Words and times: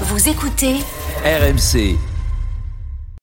Vous 0.00 0.28
écoutez 0.28 0.74
RMC. 1.24 1.96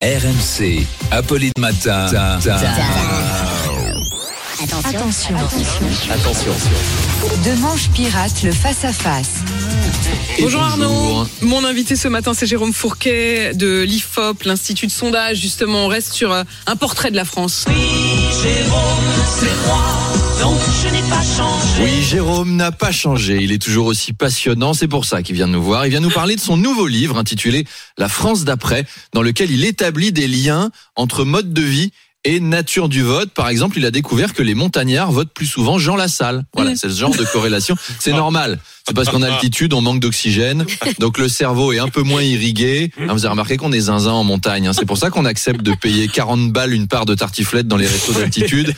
RMC. 0.02 0.86
Apolline 1.12 1.52
Matin. 1.58 2.06
Attention. 4.86 5.36
Attention. 6.10 6.54
Demanche 7.44 7.90
pirate 7.90 8.44
le 8.44 8.54
face-à-face. 8.54 9.40
Bonjour 10.40 10.62
Arnaud. 10.62 11.26
Mon 11.42 11.66
invité 11.66 11.98
ce 11.98 12.08
matin, 12.08 12.34
c'est 12.34 12.48
Jérôme 12.48 12.72
Fourquet 12.72 13.54
de 13.54 13.82
l'IFOP, 13.82 14.44
l'Institut 14.46 14.88
de 14.88 14.92
sondage. 14.92 15.40
Justement, 15.40 15.86
on 15.86 15.88
reste 15.88 16.14
sur 16.14 16.32
euh, 16.32 16.44
un 16.68 16.76
portrait 16.78 17.12
de 17.12 17.18
la 17.18 17.26
France. 17.26 17.66
Oui, 17.68 17.76
Jérôme 22.02 22.56
n'a 22.56 22.72
pas 22.72 22.92
changé. 22.92 23.38
Il 23.42 23.52
est 23.52 23.62
toujours 23.62 23.86
aussi 23.86 24.14
passionnant. 24.14 24.74
C'est 24.74 24.88
pour 24.88 25.06
ça 25.06 25.22
qu'il 25.22 25.36
vient 25.36 25.46
nous 25.46 25.62
voir. 25.62 25.86
Il 25.86 25.92
vient 25.92 26.00
nous 26.00 26.10
parler 26.10 26.36
de 26.36 26.42
son 26.42 26.58
nouveau 26.58 26.88
livre 26.88 27.20
intitulé 27.20 27.66
La 28.00 28.10
France 28.10 28.44
d'après, 28.44 28.86
dans 29.14 29.22
lequel 29.22 29.52
il 29.52 29.64
établit 29.64 30.12
des 30.12 30.28
liens 30.28 30.72
entre 30.96 31.24
mode 31.24 31.54
de 31.54 31.62
vie 31.62 31.92
et 32.24 32.40
nature 32.40 32.88
du 32.90 33.02
vote. 33.02 33.32
Par 33.32 33.50
exemple, 33.50 33.78
il 33.78 33.86
a 33.86 33.92
découvert 33.92 34.34
que 34.34 34.44
les 34.44 34.54
montagnards 34.56 35.12
votent 35.12 35.34
plus 35.34 35.46
souvent 35.48 35.78
Jean 35.80 35.96
Lassalle. 35.96 36.44
Voilà, 36.54 36.76
c'est 36.76 36.90
ce 36.90 37.00
genre 37.00 37.16
de 37.16 37.24
corrélation. 37.26 37.76
C'est 38.00 38.12
normal. 38.14 38.60
C'est 38.88 38.96
parce 38.96 39.10
qu'en 39.10 39.22
altitude, 39.22 39.74
on 39.74 39.82
manque 39.82 40.00
d'oxygène. 40.00 40.66
Donc 41.00 41.18
le 41.20 41.30
cerveau 41.30 41.72
est 41.72 41.80
un 41.80 41.88
peu 41.88 42.02
moins 42.02 42.22
irrigué. 42.24 42.92
Ah, 43.08 43.14
vous 43.14 43.26
avez 43.26 43.32
remarqué 43.32 43.56
qu'on 43.58 43.72
est 43.72 43.80
zinzin 43.82 44.12
en 44.12 44.24
montagne. 44.24 44.68
hein. 44.68 44.74
C'est 44.74 44.86
pour 44.86 44.98
ça 44.98 45.10
qu'on 45.12 45.26
accepte 45.26 45.62
de 45.62 45.74
payer 45.74 46.08
40 46.08 46.52
balles 46.52 46.74
une 46.74 46.88
part 46.88 47.06
de 47.06 47.14
tartiflette 47.14 47.68
dans 47.68 47.78
les 47.78 47.86
restos 47.88 48.14
d'altitude, 48.14 48.74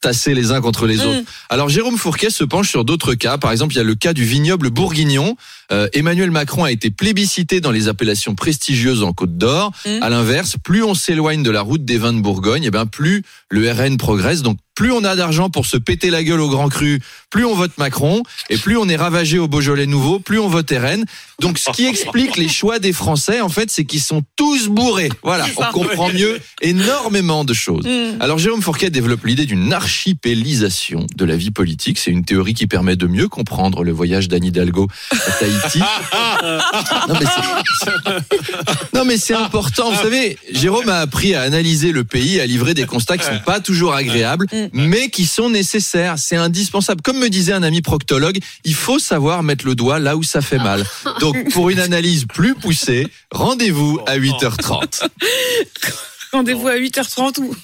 tassés 0.00 0.34
les 0.34 0.52
uns 0.52 0.60
contre 0.60 0.86
les 0.86 1.00
autres. 1.04 1.20
Alors 1.48 1.68
Jérôme 1.68 1.96
Fourquet 1.96 2.30
se 2.30 2.44
penche 2.44 2.68
sur 2.68 2.84
d'autres 2.84 3.14
cas. 3.14 3.38
Par 3.38 3.52
exemple, 3.52 3.74
il 3.74 3.78
y 3.78 3.80
a 3.80 3.84
le 3.84 3.94
cas 3.94 4.12
du 4.12 4.24
vignoble 4.24 4.70
bourguignon. 4.70 5.36
Euh, 5.72 5.88
Emmanuel 5.92 6.30
Macron 6.30 6.64
a 6.64 6.72
été 6.72 6.90
plébiscité 6.90 7.60
dans 7.60 7.70
les 7.70 7.88
appellations 7.88 8.34
prestigieuses 8.34 9.02
en 9.02 9.12
Côte 9.12 9.36
d'Or. 9.36 9.72
À 10.00 10.08
l'inverse, 10.08 10.56
plus 10.62 10.82
on 10.82 10.94
s'éloigne 10.94 11.42
de 11.42 11.50
la 11.50 11.60
route 11.60 11.84
des 11.84 11.98
vins 11.98 12.12
de 12.12 12.20
Bourgogne, 12.20 12.64
et 12.64 12.70
ben 12.70 12.86
plus 12.86 13.22
le 13.50 13.70
RN 13.70 13.96
progresse. 13.96 14.42
Donc 14.42 14.58
plus 14.78 14.92
on 14.92 15.02
a 15.02 15.16
d'argent 15.16 15.50
pour 15.50 15.66
se 15.66 15.76
péter 15.76 16.08
la 16.08 16.22
gueule 16.22 16.40
au 16.40 16.48
Grand 16.48 16.68
Cru, 16.68 17.00
plus 17.30 17.44
on 17.44 17.56
vote 17.56 17.72
Macron, 17.78 18.22
et 18.48 18.56
plus 18.58 18.76
on 18.76 18.88
est 18.88 18.94
ravagé 18.94 19.40
au 19.40 19.48
Beaujolais 19.48 19.86
nouveau, 19.86 20.20
plus 20.20 20.38
on 20.38 20.46
vote 20.46 20.70
RN. 20.70 21.04
Donc 21.40 21.58
ce 21.58 21.72
qui 21.72 21.84
explique 21.84 22.36
les 22.36 22.48
choix 22.48 22.78
des 22.78 22.92
Français, 22.92 23.40
en 23.40 23.48
fait, 23.48 23.72
c'est 23.72 23.84
qu'ils 23.84 24.00
sont 24.00 24.22
tous 24.36 24.68
bourrés. 24.68 25.10
Voilà, 25.24 25.46
on 25.56 25.64
comprend 25.72 26.10
mieux 26.10 26.38
énormément 26.62 27.44
de 27.44 27.54
choses. 27.54 27.88
Alors 28.20 28.38
Jérôme 28.38 28.62
Fourquet 28.62 28.90
développe 28.90 29.24
l'idée 29.24 29.46
d'une 29.46 29.72
archipélisation 29.72 31.08
de 31.16 31.24
la 31.24 31.34
vie 31.34 31.50
politique. 31.50 31.98
C'est 31.98 32.12
une 32.12 32.24
théorie 32.24 32.54
qui 32.54 32.68
permet 32.68 32.94
de 32.94 33.08
mieux 33.08 33.28
comprendre 33.28 33.82
le 33.82 33.90
voyage 33.90 34.28
d'Anne 34.28 34.44
Hidalgo 34.44 34.86
à 35.10 35.16
Tahiti. 35.40 35.82
Non 38.94 39.04
mais 39.04 39.16
c'est- 39.16 39.34
important. 39.34 39.90
Vous 39.90 40.02
savez, 40.02 40.38
Jérôme 40.52 40.88
a 40.88 40.98
appris 40.98 41.34
à 41.34 41.42
analyser 41.42 41.92
le 41.92 42.04
pays, 42.04 42.40
à 42.40 42.46
livrer 42.46 42.74
des 42.74 42.86
constats 42.86 43.16
qui 43.18 43.24
sont 43.24 43.40
pas 43.44 43.60
toujours 43.60 43.94
agréables, 43.94 44.46
mais 44.72 45.10
qui 45.10 45.26
sont 45.26 45.50
nécessaires. 45.50 46.18
C'est 46.18 46.36
indispensable. 46.36 47.02
Comme 47.02 47.18
me 47.18 47.28
disait 47.28 47.52
un 47.52 47.62
ami 47.62 47.82
proctologue, 47.82 48.38
il 48.64 48.74
faut 48.74 48.98
savoir 48.98 49.42
mettre 49.42 49.66
le 49.66 49.74
doigt 49.74 49.98
là 49.98 50.16
où 50.16 50.22
ça 50.22 50.40
fait 50.40 50.58
mal. 50.58 50.84
Donc 51.20 51.50
pour 51.52 51.70
une 51.70 51.80
analyse 51.80 52.26
plus 52.26 52.54
poussée, 52.54 53.06
rendez-vous 53.30 54.00
à 54.06 54.18
8h30. 54.18 55.08
Rendez-vous 56.32 56.68
à 56.68 56.76
8h30 56.76 57.40
ou... 57.40 57.56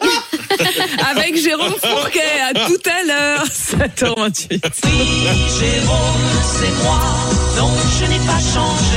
Avec 1.10 1.40
Jérôme 1.40 1.74
Fourquet, 1.80 2.40
à 2.42 2.66
tout 2.66 2.82
à 2.84 3.04
l'heure, 3.06 3.46
7h28. 3.46 4.60
Jérôme, 5.60 6.30
c'est 6.58 6.82
moi, 6.82 7.00
donc 7.56 7.78
je 8.00 8.06
n'ai 8.06 8.18
pas 8.26 8.40
changé. 8.52 8.80